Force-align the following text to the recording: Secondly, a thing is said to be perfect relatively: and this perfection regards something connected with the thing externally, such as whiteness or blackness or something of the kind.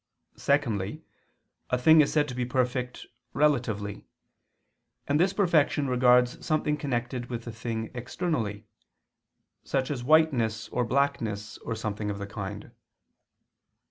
Secondly, 0.37 1.03
a 1.69 1.77
thing 1.77 2.01
is 2.01 2.11
said 2.11 2.27
to 2.27 2.33
be 2.33 2.43
perfect 2.43 3.05
relatively: 3.33 4.07
and 5.07 5.19
this 5.19 5.31
perfection 5.31 5.87
regards 5.87 6.43
something 6.43 6.75
connected 6.75 7.29
with 7.29 7.43
the 7.43 7.51
thing 7.51 7.91
externally, 7.93 8.65
such 9.63 9.91
as 9.91 10.03
whiteness 10.03 10.67
or 10.69 10.83
blackness 10.83 11.59
or 11.59 11.75
something 11.75 12.09
of 12.09 12.17
the 12.17 12.25
kind. 12.25 12.71